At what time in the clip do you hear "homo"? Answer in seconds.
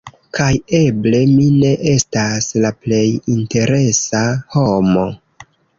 4.59-5.11